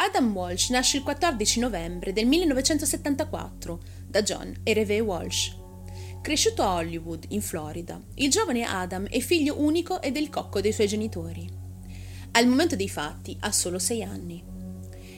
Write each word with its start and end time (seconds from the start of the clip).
Adam 0.00 0.32
Walsh 0.32 0.70
nasce 0.70 0.98
il 0.98 1.02
14 1.02 1.58
novembre 1.58 2.12
del 2.12 2.24
1974 2.26 3.80
da 4.06 4.22
John 4.22 4.54
e 4.62 4.72
Reve 4.72 5.00
Walsh. 5.00 5.56
Cresciuto 6.22 6.62
a 6.62 6.74
Hollywood, 6.74 7.24
in 7.30 7.42
Florida, 7.42 8.00
il 8.14 8.30
giovane 8.30 8.62
Adam 8.62 9.08
è 9.08 9.18
figlio 9.18 9.60
unico 9.60 10.00
e 10.00 10.12
del 10.12 10.30
cocco 10.30 10.60
dei 10.60 10.72
suoi 10.72 10.86
genitori. 10.86 11.50
Al 12.30 12.46
momento 12.46 12.76
dei 12.76 12.88
fatti 12.88 13.36
ha 13.40 13.50
solo 13.50 13.80
sei 13.80 14.04
anni. 14.04 14.40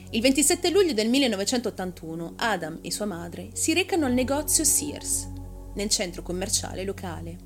Il 0.09 0.21
27 0.21 0.71
luglio 0.71 0.93
del 0.93 1.09
1981 1.09 2.33
Adam 2.37 2.79
e 2.81 2.91
sua 2.91 3.05
madre 3.05 3.51
si 3.53 3.75
recano 3.75 4.07
al 4.07 4.13
negozio 4.13 4.63
Sears, 4.63 5.29
nel 5.75 5.89
centro 5.89 6.23
commerciale 6.23 6.83
locale. 6.83 7.37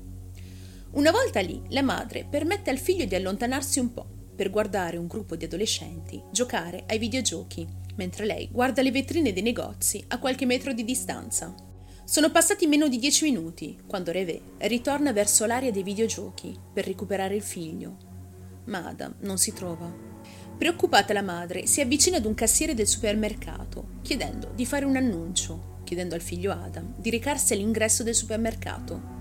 Una 0.92 1.10
volta 1.10 1.40
lì, 1.40 1.60
la 1.68 1.82
madre 1.82 2.26
permette 2.28 2.70
al 2.70 2.78
figlio 2.78 3.04
di 3.04 3.14
allontanarsi 3.14 3.78
un 3.78 3.92
po' 3.92 4.15
per 4.36 4.50
guardare 4.50 4.96
un 4.98 5.06
gruppo 5.06 5.34
di 5.34 5.46
adolescenti 5.46 6.22
giocare 6.30 6.84
ai 6.86 6.98
videogiochi, 6.98 7.66
mentre 7.96 8.26
lei 8.26 8.48
guarda 8.52 8.82
le 8.82 8.92
vetrine 8.92 9.32
dei 9.32 9.42
negozi 9.42 10.04
a 10.08 10.18
qualche 10.18 10.46
metro 10.46 10.72
di 10.72 10.84
distanza. 10.84 11.54
Sono 12.04 12.30
passati 12.30 12.66
meno 12.66 12.86
di 12.86 12.98
dieci 12.98 13.24
minuti 13.24 13.76
quando 13.86 14.12
Reve 14.12 14.40
ritorna 14.58 15.12
verso 15.12 15.44
l'area 15.46 15.72
dei 15.72 15.82
videogiochi 15.82 16.56
per 16.72 16.86
recuperare 16.86 17.34
il 17.34 17.42
figlio. 17.42 17.96
Ma 18.66 18.86
Adam 18.86 19.16
non 19.20 19.38
si 19.38 19.52
trova. 19.52 19.92
Preoccupata 20.56 21.12
la 21.12 21.22
madre 21.22 21.66
si 21.66 21.80
avvicina 21.80 22.18
ad 22.18 22.24
un 22.24 22.34
cassiere 22.34 22.74
del 22.74 22.86
supermercato 22.86 23.94
chiedendo 24.02 24.52
di 24.54 24.64
fare 24.64 24.84
un 24.84 24.96
annuncio, 24.96 25.80
chiedendo 25.82 26.14
al 26.14 26.20
figlio 26.20 26.52
Adam 26.52 26.94
di 26.96 27.10
recarsi 27.10 27.54
all'ingresso 27.54 28.02
del 28.02 28.14
supermercato 28.14 29.14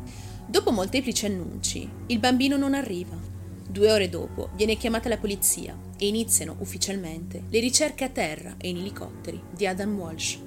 Dopo 0.47 0.72
molteplici 0.72 1.25
annunci, 1.25 1.89
il 2.05 2.20
bambino 2.20 2.55
non 2.55 2.75
arriva. 2.75 3.17
Due 3.75 3.91
ore 3.91 4.07
dopo 4.07 4.52
viene 4.53 4.77
chiamata 4.77 5.09
la 5.09 5.17
polizia 5.17 5.77
e 5.97 6.07
iniziano 6.07 6.55
ufficialmente 6.59 7.43
le 7.49 7.59
ricerche 7.59 8.05
a 8.05 8.09
terra 8.09 8.55
e 8.57 8.70
in 8.70 8.77
elicotteri 8.77 9.43
di 9.52 9.67
Adam 9.67 9.99
Walsh. 9.99 10.39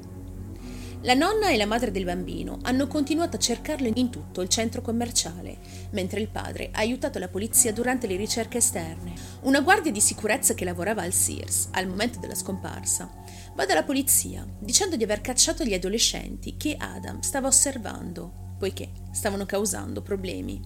La 1.03 1.13
nonna 1.13 1.51
e 1.51 1.59
la 1.59 1.67
madre 1.67 1.91
del 1.91 2.07
bambino 2.07 2.59
hanno 2.63 2.87
continuato 2.87 3.37
a 3.37 3.39
cercarlo 3.39 3.91
in 3.95 4.09
tutto 4.09 4.41
il 4.41 4.49
centro 4.49 4.81
commerciale, 4.81 5.59
mentre 5.91 6.21
il 6.21 6.31
padre 6.31 6.71
ha 6.73 6.79
aiutato 6.79 7.19
la 7.19 7.29
polizia 7.29 7.71
durante 7.71 8.07
le 8.07 8.17
ricerche 8.17 8.57
esterne. 8.57 9.13
Una 9.43 9.61
guardia 9.61 9.93
di 9.93 10.01
sicurezza 10.01 10.55
che 10.55 10.65
lavorava 10.65 11.03
al 11.03 11.13
Sears 11.13 11.69
al 11.73 11.87
momento 11.87 12.21
della 12.21 12.35
scomparsa 12.35 13.13
va 13.55 13.67
dalla 13.67 13.85
polizia 13.85 14.47
dicendo 14.59 14.97
di 14.97 15.05
aver 15.05 15.21
cacciato 15.21 15.65
gli 15.65 15.75
adolescenti 15.75 16.57
che 16.57 16.77
Adam 16.79 17.21
stava 17.21 17.49
osservando 17.49 18.47
poiché 18.59 18.91
stavano 19.13 19.47
causando 19.47 20.03
problemi, 20.03 20.61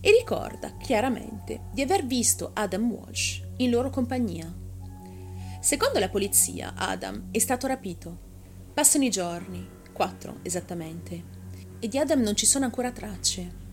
e 0.00 0.10
ricorda 0.10 0.76
chiaramente 0.76 1.62
di 1.72 1.82
aver 1.82 2.06
visto 2.06 2.50
Adam 2.54 2.90
Walsh 2.90 3.42
in 3.58 3.70
loro 3.70 3.90
compagnia. 3.90 4.52
Secondo 5.60 5.98
la 5.98 6.08
polizia, 6.08 6.74
Adam 6.76 7.28
è 7.30 7.38
stato 7.38 7.66
rapito. 7.66 8.26
Passano 8.72 9.04
i 9.04 9.10
giorni, 9.10 9.66
quattro 9.92 10.38
esattamente, 10.42 11.36
e 11.80 11.88
di 11.88 11.98
Adam 11.98 12.20
non 12.20 12.36
ci 12.36 12.46
sono 12.46 12.64
ancora 12.64 12.92
tracce. 12.92 13.66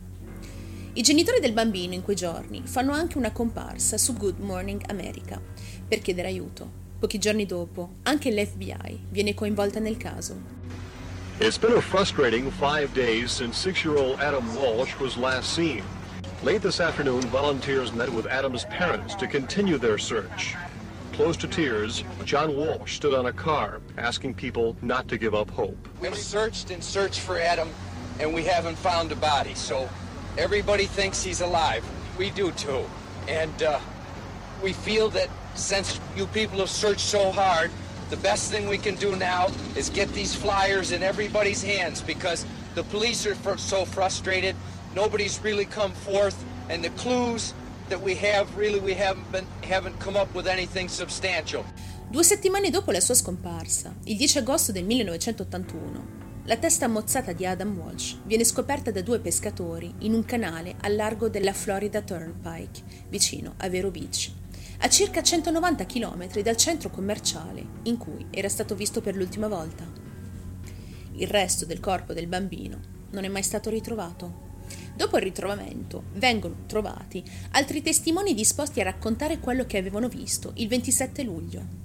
I 0.93 1.01
genitori 1.01 1.39
del 1.39 1.53
bambino 1.53 1.93
in 1.93 2.01
quei 2.01 2.15
giorni 2.15 2.61
fanno 2.65 2.93
anche 2.93 3.17
una 3.17 3.31
comparsa 3.31 3.97
su 3.97 4.13
Good 4.13 4.39
Morning 4.39 4.81
America 4.87 5.41
per 5.87 5.99
chiedere 5.99 6.29
aiuto. 6.29 6.83
Pochi 6.97 7.19
giorni 7.19 7.45
dopo, 7.45 7.95
anche 8.03 8.31
l'FBI 8.31 9.07
viene 9.09 9.33
coinvolta 9.33 9.79
nel 9.79 9.97
caso. 9.97 10.53
It's 11.39 11.57
been 11.57 11.73
a 11.73 11.81
frustrating 11.81 12.49
five 12.49 12.93
days 12.93 13.29
since 13.29 13.57
six-year-old 13.59 14.19
Adam 14.19 14.45
Walsh 14.55 14.97
was 14.99 15.17
last 15.17 15.53
seen. 15.53 15.83
Late 16.45 16.61
this 16.61 16.79
afternoon, 16.79 17.21
volunteers 17.21 17.91
met 17.91 18.07
with 18.07 18.27
Adam's 18.27 18.65
parents 18.65 19.15
to 19.15 19.25
continue 19.25 19.79
their 19.79 19.97
search. 19.97 20.53
Close 21.13 21.35
to 21.37 21.47
tears, 21.47 22.03
John 22.23 22.55
Walsh 22.55 22.97
stood 22.97 23.15
on 23.15 23.25
a 23.25 23.33
car 23.33 23.81
asking 23.97 24.35
people 24.35 24.77
not 24.83 25.07
to 25.07 25.17
give 25.17 25.33
up 25.33 25.49
hope. 25.49 25.89
We've 25.99 26.15
searched 26.15 26.69
and 26.69 26.83
searched 26.83 27.21
for 27.21 27.39
Adam, 27.39 27.69
and 28.19 28.31
we 28.31 28.43
haven't 28.43 28.75
found 28.75 29.11
a 29.11 29.15
body, 29.15 29.55
so 29.55 29.89
everybody 30.37 30.85
thinks 30.85 31.23
he's 31.23 31.41
alive. 31.41 31.83
We 32.15 32.29
do 32.29 32.51
too. 32.51 32.85
And 33.27 33.63
uh, 33.63 33.79
we 34.61 34.71
feel 34.71 35.09
that 35.09 35.29
since 35.55 35.99
you 36.15 36.27
people 36.27 36.59
have 36.59 36.69
searched 36.69 36.99
so 36.99 37.31
hard, 37.31 37.71
the 38.11 38.17
best 38.17 38.51
thing 38.51 38.69
we 38.69 38.77
can 38.77 38.93
do 38.97 39.15
now 39.15 39.47
is 39.75 39.89
get 39.89 40.09
these 40.09 40.35
flyers 40.35 40.91
in 40.91 41.01
everybody's 41.01 41.63
hands 41.63 42.01
because 42.01 42.45
the 42.75 42.83
police 42.83 43.25
are 43.25 43.57
so 43.57 43.83
frustrated. 43.83 44.55
Nobody's 44.95 45.41
really 45.41 45.67
come 45.67 45.93
forth, 45.93 46.37
and 46.69 46.81
the 46.81 46.89
clues 46.95 47.53
that 47.89 48.01
we 48.01 48.15
have 48.15 48.47
really 48.55 48.79
we 48.79 48.93
haven't 48.93 49.29
been 49.29 49.45
haven't 49.67 49.99
come 50.01 50.17
up 50.17 50.33
with 50.33 50.47
anything 50.47 50.87
substantial. 50.87 51.65
Due 52.09 52.23
settimane 52.23 52.69
dopo 52.69 52.91
la 52.91 53.01
sua 53.01 53.13
scomparsa, 53.13 53.93
il 54.05 54.15
10 54.15 54.37
agosto 54.37 54.71
del 54.71 54.85
1981, 54.85 56.23
la 56.45 56.55
testa 56.55 56.85
ammozzata 56.85 57.33
di 57.33 57.45
Adam 57.45 57.77
Walsh 57.77 58.19
viene 58.23 58.45
scoperta 58.45 58.89
da 58.91 59.01
due 59.01 59.19
pescatori 59.19 59.93
in 59.99 60.13
un 60.13 60.23
canale 60.23 60.75
al 60.79 60.95
largo 60.95 61.27
della 61.27 61.51
Florida 61.51 62.01
Turnpike, 62.01 62.83
vicino 63.09 63.55
a 63.57 63.67
Vero 63.67 63.91
Beach, 63.91 64.31
a 64.79 64.87
circa 64.87 65.21
190 65.21 65.85
km 65.85 66.41
dal 66.41 66.55
centro 66.55 66.89
commerciale 66.89 67.65
in 67.83 67.97
cui 67.97 68.27
era 68.29 68.47
stato 68.47 68.75
visto 68.75 69.01
per 69.01 69.17
l'ultima 69.17 69.49
volta. 69.49 69.85
Il 71.15 71.27
resto 71.27 71.65
del 71.65 71.81
corpo 71.81 72.13
del 72.13 72.27
bambino 72.27 72.79
non 73.11 73.25
è 73.25 73.27
mai 73.27 73.43
stato 73.43 73.69
ritrovato. 73.69 74.44
Dopo 74.95 75.17
il 75.17 75.23
ritrovamento 75.23 76.03
vengono 76.13 76.63
trovati 76.67 77.21
altri 77.51 77.81
testimoni 77.81 78.33
disposti 78.33 78.79
a 78.79 78.85
raccontare 78.85 79.39
quello 79.39 79.65
che 79.65 79.77
avevano 79.77 80.07
visto 80.07 80.53
il 80.55 80.69
27 80.69 81.21
luglio. 81.23 81.83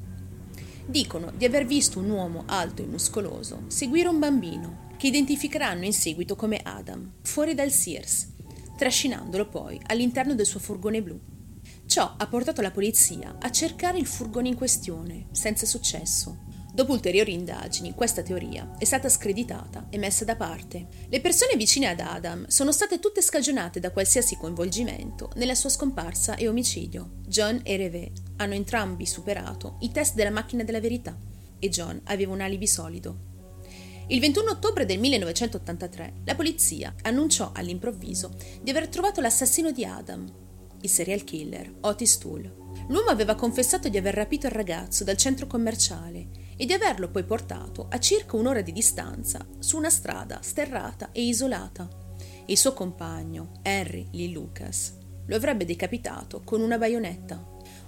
Dicono 0.86 1.32
di 1.36 1.44
aver 1.44 1.66
visto 1.66 1.98
un 1.98 2.08
uomo 2.10 2.44
alto 2.46 2.82
e 2.82 2.86
muscoloso 2.86 3.64
seguire 3.66 4.08
un 4.08 4.20
bambino, 4.20 4.88
che 4.96 5.08
identificheranno 5.08 5.84
in 5.84 5.92
seguito 5.92 6.36
come 6.36 6.60
Adam, 6.62 7.12
fuori 7.22 7.54
dal 7.54 7.72
Sears, 7.72 8.28
trascinandolo 8.76 9.48
poi 9.48 9.80
all'interno 9.86 10.34
del 10.34 10.46
suo 10.46 10.60
furgone 10.60 11.02
blu. 11.02 11.18
Ciò 11.86 12.14
ha 12.16 12.26
portato 12.28 12.60
la 12.62 12.70
polizia 12.70 13.36
a 13.40 13.50
cercare 13.50 13.98
il 13.98 14.06
furgone 14.06 14.48
in 14.48 14.54
questione, 14.54 15.26
senza 15.32 15.66
successo. 15.66 16.49
Dopo 16.72 16.92
ulteriori 16.92 17.32
indagini, 17.32 17.94
questa 17.94 18.22
teoria 18.22 18.76
è 18.78 18.84
stata 18.84 19.08
screditata 19.08 19.88
e 19.90 19.98
messa 19.98 20.24
da 20.24 20.36
parte. 20.36 20.86
Le 21.08 21.20
persone 21.20 21.56
vicine 21.56 21.88
ad 21.88 21.98
Adam 21.98 22.46
sono 22.46 22.70
state 22.70 23.00
tutte 23.00 23.22
scagionate 23.22 23.80
da 23.80 23.90
qualsiasi 23.90 24.36
coinvolgimento 24.36 25.32
nella 25.34 25.56
sua 25.56 25.68
scomparsa 25.68 26.36
e 26.36 26.46
omicidio. 26.46 27.18
John 27.26 27.60
e 27.64 27.76
Reve 27.76 28.12
hanno 28.36 28.54
entrambi 28.54 29.04
superato 29.04 29.78
i 29.80 29.90
test 29.90 30.14
della 30.14 30.30
macchina 30.30 30.62
della 30.62 30.80
verità 30.80 31.18
e 31.58 31.68
John 31.68 32.00
aveva 32.04 32.32
un 32.32 32.40
alibi 32.40 32.68
solido. 32.68 33.28
Il 34.06 34.20
21 34.20 34.50
ottobre 34.50 34.86
del 34.86 35.00
1983 35.00 36.12
la 36.24 36.34
polizia 36.36 36.94
annunciò 37.02 37.50
all'improvviso 37.52 38.36
di 38.62 38.70
aver 38.70 38.88
trovato 38.88 39.20
l'assassino 39.20 39.72
di 39.72 39.84
Adam, 39.84 40.32
il 40.82 40.88
serial 40.88 41.24
killer 41.24 41.72
Otis 41.80 42.18
Toole. 42.18 42.54
L'uomo 42.88 43.10
aveva 43.10 43.34
confessato 43.34 43.88
di 43.88 43.98
aver 43.98 44.14
rapito 44.14 44.46
il 44.46 44.52
ragazzo 44.52 45.04
dal 45.04 45.16
centro 45.16 45.46
commerciale 45.46 46.48
e 46.60 46.66
di 46.66 46.74
averlo 46.74 47.08
poi 47.08 47.24
portato 47.24 47.86
a 47.88 47.98
circa 47.98 48.36
un'ora 48.36 48.60
di 48.60 48.70
distanza 48.70 49.46
su 49.60 49.78
una 49.78 49.88
strada 49.88 50.40
sterrata 50.42 51.08
e 51.10 51.22
isolata. 51.22 51.88
Il 52.44 52.58
suo 52.58 52.74
compagno, 52.74 53.52
Henry 53.62 54.08
Lee 54.10 54.28
Lucas, 54.28 54.92
lo 55.24 55.36
avrebbe 55.36 55.64
decapitato 55.64 56.42
con 56.44 56.60
una 56.60 56.76
baionetta. 56.76 57.42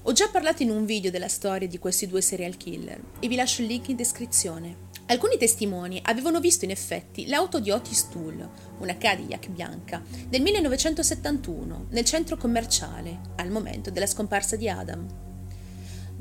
Ho 0.04 0.12
già 0.12 0.30
parlato 0.30 0.62
in 0.62 0.70
un 0.70 0.86
video 0.86 1.10
della 1.10 1.28
storia 1.28 1.68
di 1.68 1.78
questi 1.78 2.06
due 2.06 2.22
serial 2.22 2.56
killer 2.56 2.98
e 3.20 3.28
vi 3.28 3.34
lascio 3.34 3.60
il 3.60 3.68
link 3.68 3.88
in 3.88 3.96
descrizione. 3.96 4.88
Alcuni 5.08 5.36
testimoni 5.36 6.00
avevano 6.04 6.40
visto 6.40 6.64
in 6.64 6.70
effetti 6.70 7.26
l'auto 7.26 7.60
di 7.60 7.70
Otis 7.70 8.08
Toole, 8.08 8.48
una 8.78 8.96
Cadillac 8.96 9.50
bianca, 9.50 10.02
del 10.26 10.40
1971 10.40 11.88
nel 11.90 12.04
centro 12.06 12.38
commerciale 12.38 13.20
al 13.36 13.50
momento 13.50 13.90
della 13.90 14.06
scomparsa 14.06 14.56
di 14.56 14.70
Adam. 14.70 15.31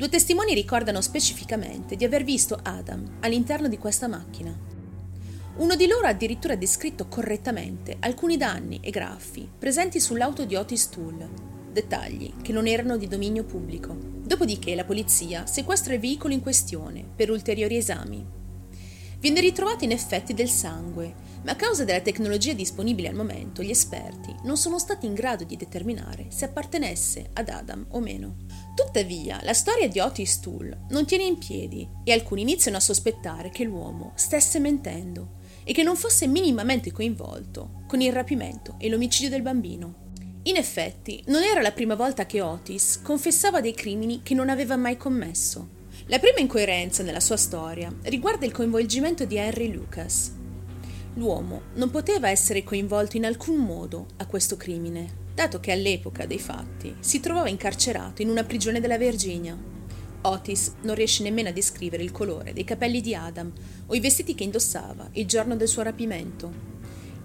Due 0.02 0.10
testimoni 0.10 0.56
ricordano 0.56 1.00
specificamente 1.00 1.96
di 1.96 2.04
aver 2.04 2.24
visto 2.24 2.58
Adam 2.64 3.18
all'interno 3.20 3.68
di 3.68 3.78
questa 3.78 4.08
macchina. 4.08 4.52
Uno 5.58 5.76
di 5.76 5.86
loro 5.86 6.08
ha 6.08 6.10
addirittura 6.10 6.56
descritto 6.56 7.06
correttamente 7.08 7.98
alcuni 8.00 8.36
danni 8.36 8.80
e 8.82 8.90
graffi 8.90 9.48
presenti 9.60 10.00
sull'auto 10.00 10.46
di 10.46 10.56
Otis 10.56 10.90
Toole, 10.90 11.30
dettagli 11.72 12.34
che 12.42 12.52
non 12.52 12.66
erano 12.66 12.98
di 12.98 13.08
dominio 13.08 13.44
pubblico. 13.44 13.96
Dopodiché 13.96 14.74
la 14.74 14.86
polizia 14.86 15.46
sequestra 15.46 15.94
il 15.94 16.00
veicolo 16.00 16.34
in 16.34 16.42
questione 16.42 17.06
per 17.16 17.30
ulteriori 17.30 17.78
esami 17.78 18.26
Viene 19.22 19.40
ritrovato 19.40 19.84
in 19.84 19.92
effetti 19.92 20.34
del 20.34 20.50
sangue, 20.50 21.14
ma 21.44 21.52
a 21.52 21.56
causa 21.56 21.86
della 21.86 22.02
tecnologia 22.02 22.54
disponibile 22.54 23.08
al 23.08 23.14
momento 23.14 23.62
gli 23.62 23.70
esperti 23.70 24.34
non 24.46 24.58
sono 24.58 24.80
stati 24.80 25.06
in 25.06 25.14
grado 25.14 25.44
di 25.44 25.56
determinare 25.56 26.26
se 26.30 26.46
appartenesse 26.46 27.30
ad 27.34 27.50
Adam 27.50 27.86
o 27.90 28.00
meno. 28.00 28.38
Tuttavia, 28.74 29.40
la 29.44 29.54
storia 29.54 29.88
di 29.88 30.00
Otis 30.00 30.40
Toole 30.40 30.86
non 30.90 31.06
tiene 31.06 31.26
in 31.26 31.38
piedi 31.38 31.88
e 32.04 32.12
alcuni 32.12 32.42
iniziano 32.42 32.78
a 32.78 32.82
sospettare 32.82 33.52
che 33.52 33.64
l'uomo 33.64 34.14
stesse 34.16 34.58
mentendo 34.58 35.34
e 35.64 35.72
che 35.72 35.84
non 35.84 35.96
fosse 35.96 36.26
minimamente 36.26 36.92
coinvolto 36.92 37.84
con 37.86 38.02
il 38.02 38.12
rapimento 38.12 38.74
e 38.80 38.90
l'omicidio 38.90 39.30
del 39.30 39.44
bambino. 39.44 40.10
In 40.44 40.56
effetti, 40.56 41.24
non 41.28 41.44
era 41.44 41.62
la 41.62 41.72
prima 41.72 41.94
volta 41.94 42.26
che 42.26 42.42
Otis 42.42 43.00
confessava 43.04 43.62
dei 43.62 43.76
crimini 43.76 44.22
che 44.24 44.34
non 44.34 44.50
aveva 44.50 44.78
mai 44.78 44.98
commesso 44.98 45.78
La 46.08 46.20
prima 46.20 46.40
incoerenza 46.40 47.04
nella 47.04 47.20
sua 47.20 47.38
storia 47.38 47.94
riguarda 48.04 48.46
il 48.46 48.52
coinvolgimento 48.52 49.24
di 49.26 49.38
Henry 49.38 49.72
Lucas. 49.72 50.34
L'uomo 51.14 51.62
non 51.76 51.92
poteva 51.92 52.30
essere 52.30 52.64
coinvolto 52.64 53.18
in 53.18 53.26
alcun 53.26 53.58
modo 53.58 54.08
a 54.18 54.26
questo 54.26 54.58
crimine, 54.58 55.30
dato 55.34 55.60
che 55.60 55.72
all'epoca 55.72 56.26
dei 56.26 56.40
fatti 56.40 56.96
si 57.00 57.20
trovava 57.20 57.50
incarcerato 57.50 58.24
in 58.24 58.30
una 58.30 58.44
prigione 58.44 58.80
della 58.80 58.98
Virginia. 58.98 59.56
Otis 60.24 60.74
non 60.82 60.96
riesce 60.96 61.24
nemmeno 61.24 61.50
a 61.50 61.54
descrivere 61.54 62.04
il 62.04 62.12
colore 62.12 62.52
dei 62.52 62.64
capelli 62.64 63.00
di 63.00 63.14
Adam 63.14 63.52
o 63.86 63.96
i 63.96 64.00
vestiti 64.00 64.34
che 64.34 64.44
indossava 64.44 65.08
il 65.14 65.28
giorno 65.28 65.56
del 65.56 65.68
suo 65.68 65.84
rapimento. 65.84 66.71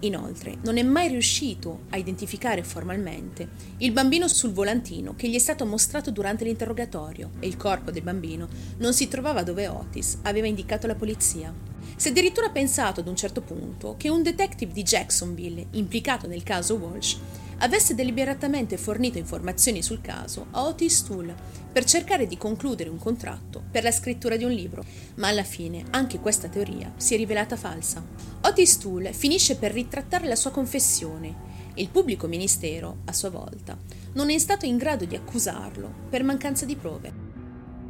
Inoltre, 0.01 0.57
non 0.61 0.77
è 0.77 0.83
mai 0.83 1.07
riuscito 1.07 1.85
a 1.89 1.97
identificare 1.97 2.63
formalmente 2.63 3.49
il 3.77 3.91
bambino 3.91 4.27
sul 4.27 4.51
volantino 4.51 5.15
che 5.15 5.27
gli 5.27 5.33
è 5.33 5.39
stato 5.39 5.65
mostrato 5.65 6.11
durante 6.11 6.43
l'interrogatorio 6.43 7.31
e 7.39 7.47
il 7.47 7.57
corpo 7.57 7.89
del 7.89 8.03
bambino 8.03 8.47
non 8.77 8.93
si 8.93 9.07
trovava 9.07 9.41
dove 9.41 9.67
Otis 9.67 10.19
aveva 10.23 10.45
indicato 10.45 10.85
la 10.85 10.93
polizia. 10.93 11.51
Si 11.95 12.09
è 12.09 12.11
addirittura 12.11 12.49
pensato 12.49 12.99
ad 12.99 13.07
un 13.07 13.15
certo 13.15 13.41
punto 13.41 13.95
che 13.97 14.09
un 14.09 14.21
detective 14.21 14.71
di 14.71 14.83
Jacksonville, 14.83 15.65
implicato 15.71 16.27
nel 16.27 16.43
caso 16.43 16.75
Walsh, 16.75 17.17
avesse 17.59 17.95
deliberatamente 17.95 18.77
fornito 18.77 19.17
informazioni 19.17 19.81
sul 19.81 20.01
caso 20.01 20.47
a 20.51 20.65
Otis 20.65 21.03
Toole 21.03 21.35
per 21.71 21.83
cercare 21.85 22.27
di 22.27 22.37
concludere 22.37 22.89
un 22.89 22.97
contratto 22.97 23.63
per 23.71 23.83
la 23.83 23.91
scrittura 23.91 24.35
di 24.35 24.43
un 24.43 24.51
libro, 24.51 24.83
ma 25.15 25.27
alla 25.27 25.43
fine 25.43 25.85
anche 25.91 26.19
questa 26.19 26.47
teoria 26.47 26.93
si 26.97 27.13
è 27.13 27.17
rivelata 27.17 27.55
falsa. 27.55 28.05
Otis 28.41 28.77
Toole 28.77 29.13
finisce 29.13 29.55
per 29.55 29.73
ritrattare 29.73 30.27
la 30.27 30.35
sua 30.35 30.51
confessione 30.51 31.47
il 31.77 31.89
pubblico 31.89 32.25
ministero, 32.25 33.01
a 33.05 33.13
sua 33.13 33.29
volta, 33.29 33.77
non 34.13 34.31
è 34.31 34.37
stato 34.39 34.65
in 34.65 34.77
grado 34.77 35.05
di 35.05 35.15
accusarlo 35.15 35.93
per 36.09 36.23
mancanza 36.23 36.65
di 36.65 36.75
prove. 36.75 37.16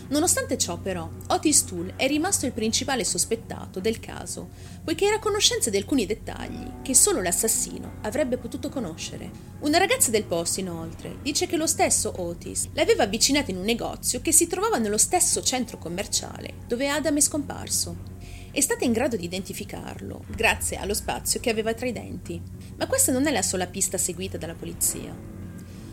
Nonostante 0.10 0.58
ciò, 0.58 0.78
però, 0.78 1.10
Otis 1.28 1.66
Toole 1.66 1.94
è 1.98 2.08
rimasto 2.08 2.46
il 2.46 2.54
principale 2.54 3.04
sospettato 3.04 3.82
del 3.82 4.00
caso, 4.00 4.50
poiché 4.84 5.06
era 5.06 5.16
a 5.16 5.20
conoscenza 5.20 5.70
di 5.70 5.76
alcuni 5.76 6.06
dettagli 6.06 6.82
che 6.82 6.96
solo 6.96 7.22
l'assassino 7.22 7.96
avrebbe 8.04 8.38
potuto 8.38 8.70
conoscere. 8.70 9.30
Una 9.60 9.78
ragazza 9.78 10.10
del 10.10 10.24
posto, 10.24 10.62
inoltre, 10.62 11.18
dice 11.22 11.46
che 11.46 11.58
lo 11.58 11.68
stesso 11.68 12.14
Otis 12.22 12.70
l'aveva 12.74 13.04
avvicinata 13.04 13.52
in 13.52 13.58
un 13.58 13.66
negozio 13.66 14.22
che 14.22 14.32
si 14.32 14.48
trovava 14.48 14.78
nello 14.78 14.98
stesso 14.98 15.42
centro 15.42 15.78
commerciale 15.78 16.54
dove 16.68 16.88
Adam 16.88 17.18
è 17.18 17.22
scomparso. 17.22 18.16
È 18.50 18.62
stata 18.62 18.86
in 18.86 18.94
grado 18.94 19.18
di 19.18 19.26
identificarlo 19.26 20.24
grazie 20.34 20.78
allo 20.78 20.94
spazio 20.94 21.42
che 21.42 21.50
aveva 21.50 21.74
tra 21.74 21.86
i 21.86 21.92
denti. 21.92 22.42
Ma 22.78 22.88
questa 22.88 23.12
non 23.12 23.28
è 23.28 23.32
la 23.32 23.42
sola 23.42 23.68
pista 23.68 23.98
seguita 23.98 24.38
dalla 24.38 24.56
polizia. 24.56 25.14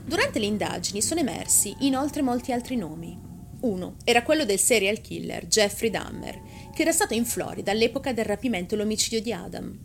Durante 0.04 0.38
le 0.38 0.46
indagini 0.46 1.02
sono 1.02 1.20
emersi 1.20 1.74
inoltre 1.80 2.22
molti 2.22 2.52
altri 2.52 2.76
nomi. 2.76 3.32
Uno 3.64 3.96
era 4.04 4.22
quello 4.22 4.44
del 4.44 4.58
serial 4.58 5.00
killer 5.00 5.46
Jeffrey 5.46 5.88
Dahmer, 5.88 6.38
che 6.74 6.82
era 6.82 6.92
stato 6.92 7.14
in 7.14 7.24
Florida 7.24 7.70
all'epoca 7.70 8.12
del 8.12 8.26
rapimento 8.26 8.74
e 8.74 8.76
l'omicidio 8.76 9.22
di 9.22 9.32
Adam. 9.32 9.78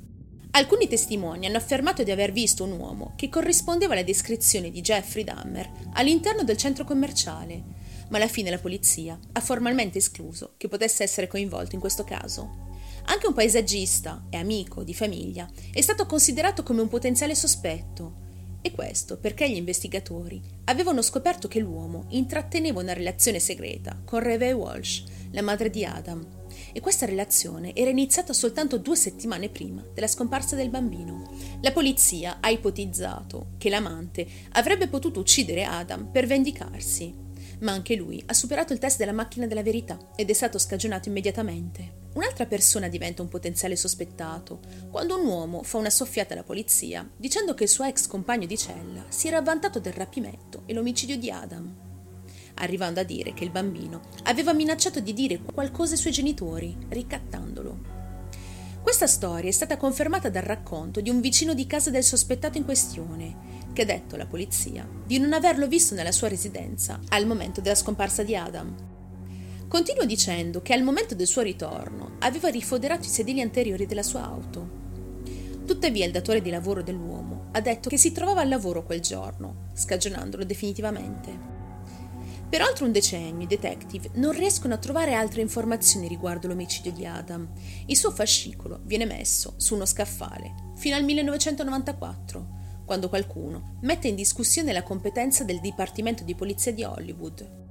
Alcuni 0.52 0.90
testimoni 0.90 1.46
hanno 1.46 1.56
affermato 1.56 2.04
di 2.04 2.12
aver 2.12 2.34
visto 2.34 2.66
un 2.66 2.72
uomo 2.72 3.14
che 3.16 3.30
corrispondeva 3.30 3.94
alla 3.94 4.04
descrizione 4.04 4.70
di 4.70 4.82
Jeffrey 4.82 5.24
Dahmer 5.24 5.70
all'interno 5.94 6.44
del 6.44 6.58
centro 6.58 6.84
commerciale, 6.84 7.64
ma 8.10 8.18
alla 8.18 8.28
fine 8.28 8.50
la 8.50 8.60
polizia 8.60 9.18
ha 9.32 9.40
formalmente 9.40 10.00
escluso 10.00 10.56
che 10.58 10.68
potesse 10.68 11.04
essere 11.04 11.28
coinvolto 11.28 11.76
in 11.76 11.82
questo 11.82 12.04
caso. 12.04 12.68
Anche 13.06 13.28
un 13.28 13.34
paesaggista 13.34 14.26
e 14.30 14.36
amico 14.36 14.84
di 14.84 14.94
famiglia 14.94 15.50
è 15.72 15.80
stato 15.80 16.06
considerato 16.06 16.64
come 16.64 16.82
un 16.82 16.90
potenziale 16.90 17.34
sospetto, 17.34 18.19
e 18.62 18.72
questo 18.72 19.18
perché 19.18 19.50
gli 19.50 19.56
investigatori 19.56 20.42
avevano 20.66 21.02
scoperto 21.02 21.48
che 21.48 21.60
l'uomo 21.60 22.06
intratteneva 22.10 22.82
una 22.82 22.94
relazione 22.94 23.40
segreta 23.40 24.02
con 24.04 24.20
Reve 24.20 24.52
Walsh, 24.52 25.04
la 25.32 25.42
madre 25.42 25.70
di 25.70 25.86
Adam, 25.86 26.26
e 26.74 26.82
questa 26.82 27.06
relazione 27.06 27.74
era 27.74 27.90
iniziata 27.90 28.34
soltanto 28.34 28.78
due 28.78 28.96
settimane 28.96 29.50
prima 29.50 29.84
della 29.94 30.08
scomparsa 30.08 30.56
del 30.56 30.70
bambino. 30.70 31.30
La 31.62 31.72
polizia 31.72 32.38
ha 32.40 32.50
ipotizzato 32.50 33.52
che 33.58 33.70
l'amante 33.70 34.28
avrebbe 34.52 34.88
potuto 34.88 35.20
uccidere 35.20 35.64
Adam 35.64 36.10
per 36.12 36.28
vendicarsi, 36.28 37.28
ma 37.60 37.72
anche 37.72 37.96
lui 37.96 38.22
ha 38.26 38.34
superato 38.34 38.74
il 38.74 38.80
test 38.80 38.98
della 38.98 39.12
macchina 39.12 39.48
della 39.48 39.64
verità 39.64 39.98
ed 40.16 40.30
è 40.30 40.34
stato 40.34 40.58
scagionato 40.58 41.10
immediatamente. 41.10 42.08
Un'altra 42.14 42.46
persona 42.46 42.88
diventa 42.88 43.22
un 43.22 43.28
potenziale 43.28 43.76
sospettato 43.76 44.60
quando 44.90 45.20
un 45.20 45.28
uomo 45.28 45.64
fa 45.64 45.78
una 45.78 45.90
soffiata 45.90 46.34
alla 46.34 46.44
polizia 46.44 47.08
dicendo 47.16 47.54
che 47.54 47.64
il 47.64 47.70
suo 47.70 47.86
ex 47.86 48.08
compagno 48.08 48.48
di 48.48 48.58
cella 48.58 49.06
si 49.10 49.28
era 49.28 49.42
vantato 49.42 49.80
del 49.80 49.94
rapimento 49.94 50.64
e 50.66 50.74
l'omicidio 50.74 51.18
di 51.18 51.30
Adam, 51.30 51.76
arrivando 52.56 53.00
a 53.00 53.04
dire 53.04 53.34
che 53.34 53.44
il 53.44 53.52
bambino 53.52 54.02
aveva 54.24 54.54
minacciato 54.54 55.00
di 55.00 55.14
dire 55.14 55.40
qualcosa 55.40 55.94
ai 55.94 56.00
suoi 56.00 56.14
genitori, 56.14 56.76
ricattandolo. 56.90 57.98
Questa 58.82 59.08
storia 59.08 59.50
è 59.50 59.54
stata 59.54 59.78
confermata 59.78 60.30
dal 60.30 60.44
racconto 60.44 61.02
di 61.02 61.10
un 61.10 61.20
vicino 61.20 61.54
di 61.54 61.68
casa 61.68 61.90
del 61.90 62.04
sospettato 62.04 62.58
in 62.58 62.66
questione, 62.66 63.59
che 63.80 63.86
ha 63.86 63.98
detto 63.98 64.16
alla 64.16 64.26
polizia 64.26 64.86
di 65.06 65.20
non 65.20 65.32
averlo 65.32 65.66
visto 65.66 65.96
nella 65.96 66.12
sua 66.12 66.28
residenza 66.28 67.00
al 67.10 67.26
momento 67.26 67.62
della 67.62 67.76
scomparsa 67.76 68.24
di 68.24 68.36
Adam. 68.36 68.76
Continua 69.70 70.04
dicendo 70.04 70.62
che 70.62 70.74
al 70.74 70.84
momento 70.84 71.16
del 71.16 71.28
suo 71.28 71.44
ritorno 71.44 72.18
aveva 72.20 72.50
rifoderato 72.50 73.06
i 73.06 73.10
sedili 73.10 73.40
anteriori 73.40 73.86
della 73.86 74.04
sua 74.04 74.26
auto. 74.26 74.78
Tuttavia 75.66 76.06
il 76.06 76.12
datore 76.12 76.42
di 76.42 76.50
lavoro 76.50 76.84
dell'uomo 76.84 77.48
ha 77.54 77.62
detto 77.62 77.88
che 77.88 77.98
si 77.98 78.12
trovava 78.12 78.42
al 78.42 78.50
lavoro 78.50 78.84
quel 78.84 79.00
giorno, 79.00 79.70
scagionandolo 79.76 80.44
definitivamente. 80.44 81.58
Per 82.50 82.62
oltre 82.62 82.84
un 82.84 82.92
decennio 82.92 83.46
i 83.46 83.48
detective 83.48 84.10
non 84.16 84.34
riescono 84.34 84.74
a 84.74 84.78
trovare 84.78 85.14
altre 85.14 85.40
informazioni 85.40 86.10
riguardo 86.10 86.50
l'omicidio 86.50 86.92
di 86.92 87.06
Adam. 87.06 87.48
Il 87.86 87.96
suo 87.96 88.12
fascicolo 88.12 88.82
viene 88.84 89.06
messo 89.06 89.54
su 89.56 89.76
uno 89.76 89.86
scaffale 89.86 90.54
fino 90.76 90.98
al 90.98 91.06
1994, 91.06 92.58
quando 92.90 93.08
qualcuno 93.08 93.78
mette 93.82 94.08
in 94.08 94.16
discussione 94.16 94.74
la 94.74 94.82
competenza 94.82 95.44
del 95.44 95.60
Dipartimento 95.60 96.24
di 96.24 96.34
Polizia 96.34 96.74
di 96.74 96.84
Hollywood 96.84 97.68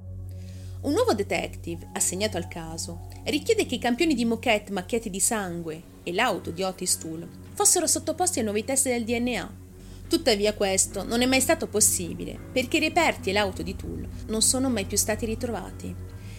un 0.81 0.93
nuovo 0.93 1.13
detective, 1.13 1.89
assegnato 1.91 2.37
al 2.37 2.47
caso, 2.47 3.07
richiede 3.25 3.65
che 3.65 3.75
i 3.75 3.79
campioni 3.79 4.15
di 4.15 4.23
moquette 4.23 4.71
macchiati 4.71 5.09
di 5.09 5.19
sangue 5.19 5.81
e 6.03 6.13
l'auto 6.13 6.51
di 6.51 6.63
Otis 6.63 6.97
Toole 6.97 7.27
fossero 7.51 7.85
sottoposti 7.85 8.39
ai 8.39 8.45
nuovi 8.45 8.63
test 8.63 8.87
del 8.87 9.03
DNA. 9.03 9.57
Tuttavia 10.07 10.53
questo 10.53 11.03
non 11.03 11.21
è 11.21 11.25
mai 11.25 11.41
stato 11.41 11.67
possibile 11.67 12.39
perché 12.53 12.77
i 12.77 12.79
reperti 12.79 13.29
e 13.29 13.33
l'auto 13.33 13.61
di 13.61 13.75
Toole 13.75 14.07
non 14.27 14.41
sono 14.41 14.69
mai 14.69 14.85
più 14.85 14.95
stati 14.95 15.25
ritrovati. 15.25 15.93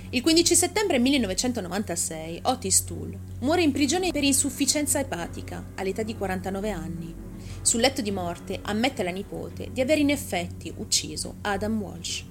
Il 0.08 0.22
15 0.22 0.56
settembre 0.56 0.98
1996 0.98 2.40
Otis 2.44 2.84
Toole 2.84 3.18
muore 3.40 3.60
in 3.60 3.72
prigione 3.72 4.10
per 4.10 4.24
insufficienza 4.24 4.98
epatica 4.98 5.72
all'età 5.74 6.02
di 6.02 6.16
49 6.16 6.70
anni. 6.70 7.29
Sul 7.62 7.80
letto 7.80 8.00
di 8.00 8.10
morte 8.10 8.58
ammette 8.62 9.02
alla 9.02 9.10
nipote 9.10 9.68
di 9.70 9.82
aver 9.82 9.98
in 9.98 10.08
effetti 10.08 10.72
ucciso 10.78 11.36
Adam 11.42 11.80
Walsh. 11.80 12.24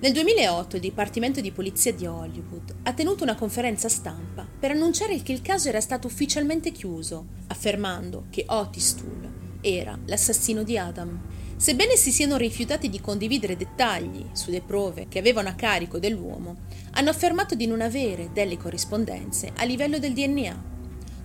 Nel 0.00 0.12
2008 0.12 0.76
il 0.76 0.82
Dipartimento 0.82 1.40
di 1.40 1.50
Polizia 1.50 1.92
di 1.94 2.04
Hollywood 2.04 2.74
ha 2.82 2.92
tenuto 2.92 3.22
una 3.22 3.34
conferenza 3.34 3.88
stampa 3.88 4.46
per 4.58 4.72
annunciare 4.72 5.22
che 5.22 5.32
il 5.32 5.40
caso 5.40 5.68
era 5.68 5.80
stato 5.80 6.06
ufficialmente 6.06 6.70
chiuso, 6.70 7.28
affermando 7.46 8.26
che 8.28 8.44
Otis 8.46 8.94
Toole 8.96 9.30
era 9.62 9.98
l'assassino 10.04 10.62
di 10.64 10.76
Adam. 10.76 11.18
Sebbene 11.56 11.96
si 11.96 12.12
siano 12.12 12.36
rifiutati 12.36 12.90
di 12.90 13.00
condividere 13.00 13.56
dettagli 13.56 14.26
sulle 14.32 14.60
prove 14.60 15.06
che 15.08 15.18
avevano 15.18 15.48
a 15.48 15.54
carico 15.54 15.98
dell'uomo, 15.98 16.56
hanno 16.92 17.10
affermato 17.10 17.54
di 17.54 17.66
non 17.66 17.80
avere 17.80 18.30
delle 18.34 18.58
corrispondenze 18.58 19.52
a 19.56 19.64
livello 19.64 19.98
del 19.98 20.12
DNA, 20.12 20.64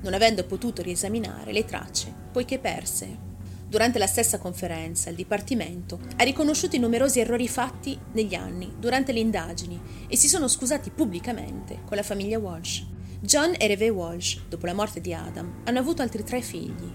non 0.01 0.13
avendo 0.13 0.45
potuto 0.45 0.81
riesaminare 0.81 1.51
le 1.51 1.65
tracce 1.65 2.23
poiché 2.35 2.59
perse. 2.59 3.17
Durante 3.65 3.97
la 3.97 4.07
stessa 4.07 4.39
conferenza, 4.39 5.09
il 5.09 5.15
Dipartimento 5.15 6.01
ha 6.17 6.23
riconosciuto 6.25 6.75
i 6.75 6.79
numerosi 6.79 7.21
errori 7.21 7.47
fatti 7.47 7.97
negli 8.11 8.35
anni 8.35 8.73
durante 8.77 9.13
le 9.13 9.21
indagini 9.21 9.79
e 10.09 10.17
si 10.17 10.27
sono 10.27 10.49
scusati 10.49 10.89
pubblicamente 10.89 11.79
con 11.85 11.95
la 11.95 12.03
famiglia 12.03 12.37
Walsh. 12.37 12.85
John 13.21 13.53
e 13.57 13.67
Reve 13.67 13.87
Walsh, 13.87 14.41
dopo 14.49 14.65
la 14.65 14.73
morte 14.73 14.99
di 14.99 15.13
Adam, 15.13 15.61
hanno 15.63 15.79
avuto 15.79 16.01
altri 16.01 16.25
tre 16.25 16.41
figli, 16.41 16.91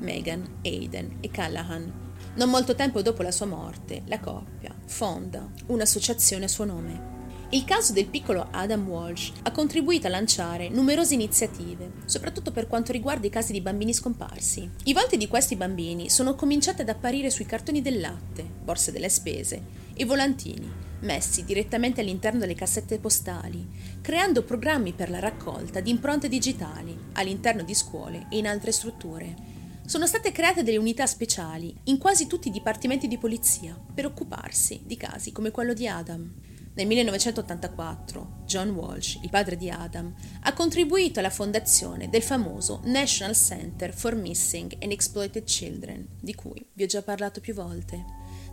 Megan, 0.00 0.58
Aiden 0.64 1.18
e 1.20 1.30
Callahan. 1.30 2.14
Non 2.34 2.50
molto 2.50 2.74
tempo 2.74 3.02
dopo 3.02 3.22
la 3.22 3.30
sua 3.30 3.46
morte, 3.46 4.02
la 4.06 4.18
coppia 4.18 4.74
fonda 4.86 5.48
un'associazione 5.66 6.46
a 6.46 6.48
suo 6.48 6.64
nome. 6.64 7.15
Il 7.50 7.64
caso 7.64 7.92
del 7.92 8.08
piccolo 8.08 8.48
Adam 8.50 8.88
Walsh 8.88 9.30
ha 9.42 9.52
contribuito 9.52 10.08
a 10.08 10.10
lanciare 10.10 10.68
numerose 10.68 11.14
iniziative, 11.14 11.92
soprattutto 12.04 12.50
per 12.50 12.66
quanto 12.66 12.90
riguarda 12.90 13.28
i 13.28 13.30
casi 13.30 13.52
di 13.52 13.60
bambini 13.60 13.94
scomparsi. 13.94 14.68
I 14.84 14.92
volti 14.92 15.16
di 15.16 15.28
questi 15.28 15.54
bambini 15.54 16.10
sono 16.10 16.34
cominciati 16.34 16.80
ad 16.80 16.88
apparire 16.88 17.30
sui 17.30 17.46
cartoni 17.46 17.82
del 17.82 18.00
latte, 18.00 18.42
borse 18.42 18.90
delle 18.90 19.08
spese 19.08 19.62
e 19.94 20.04
volantini, 20.04 20.68
messi 21.02 21.44
direttamente 21.44 22.00
all'interno 22.00 22.40
delle 22.40 22.56
cassette 22.56 22.98
postali, 22.98 23.64
creando 24.00 24.42
programmi 24.42 24.92
per 24.92 25.08
la 25.08 25.20
raccolta 25.20 25.78
di 25.78 25.90
impronte 25.90 26.28
digitali 26.28 26.98
all'interno 27.12 27.62
di 27.62 27.74
scuole 27.74 28.26
e 28.28 28.38
in 28.38 28.48
altre 28.48 28.72
strutture. 28.72 29.54
Sono 29.86 30.08
state 30.08 30.32
create 30.32 30.64
delle 30.64 30.78
unità 30.78 31.06
speciali 31.06 31.72
in 31.84 31.98
quasi 31.98 32.26
tutti 32.26 32.48
i 32.48 32.50
dipartimenti 32.50 33.06
di 33.06 33.18
polizia 33.18 33.78
per 33.94 34.04
occuparsi 34.04 34.82
di 34.84 34.96
casi 34.96 35.30
come 35.30 35.52
quello 35.52 35.74
di 35.74 35.86
Adam. 35.86 36.45
Nel 36.76 36.88
1984 36.88 38.42
John 38.44 38.68
Walsh, 38.68 39.18
il 39.22 39.30
padre 39.30 39.56
di 39.56 39.70
Adam, 39.70 40.14
ha 40.42 40.52
contribuito 40.52 41.20
alla 41.20 41.30
fondazione 41.30 42.10
del 42.10 42.22
famoso 42.22 42.82
National 42.84 43.34
Center 43.34 43.94
for 43.94 44.14
Missing 44.14 44.76
and 44.82 44.92
Exploited 44.92 45.44
Children, 45.44 46.06
di 46.20 46.34
cui 46.34 46.62
vi 46.74 46.82
ho 46.82 46.86
già 46.86 47.00
parlato 47.00 47.40
più 47.40 47.54
volte. 47.54 48.04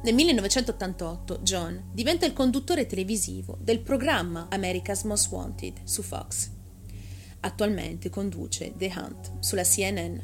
Nel 0.03 0.13
1988 0.13 1.39
John 1.42 1.89
diventa 1.92 2.25
il 2.25 2.32
conduttore 2.32 2.86
televisivo 2.86 3.58
del 3.60 3.82
programma 3.82 4.48
America's 4.51 5.03
Most 5.03 5.30
Wanted 5.30 5.82
su 5.84 6.01
Fox. 6.01 6.50
Attualmente 7.42 8.10
conduce 8.10 8.74
The 8.77 8.94
Hunt 8.96 9.34
sulla 9.39 9.63
CNN. 9.63 10.18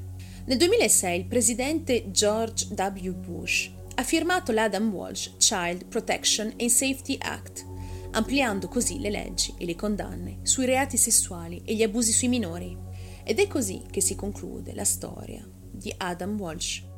Nel 0.45 0.57
2006 0.57 1.19
il 1.19 1.25
presidente 1.25 2.11
George 2.11 2.67
W. 2.73 3.11
Bush 3.11 3.69
ha 3.95 4.03
firmato 4.03 4.53
l'Adam 4.53 4.93
Walsh 4.93 5.31
Child 5.37 5.87
Protection 5.87 6.53
and 6.57 6.69
Safety 6.69 7.17
Act, 7.19 7.65
ampliando 8.11 8.67
così 8.67 8.99
le 8.99 9.09
leggi 9.09 9.53
e 9.57 9.65
le 9.65 9.75
condanne 9.75 10.39
sui 10.43 10.65
reati 10.65 10.97
sessuali 10.97 11.61
e 11.63 11.75
gli 11.75 11.83
abusi 11.83 12.11
sui 12.11 12.27
minori. 12.27 12.77
Ed 13.23 13.39
è 13.39 13.47
così 13.47 13.83
che 13.89 14.01
si 14.01 14.15
conclude 14.15 14.73
la 14.73 14.85
storia 14.85 15.47
di 15.71 15.93
Adam 15.97 16.39
Walsh. 16.39 16.88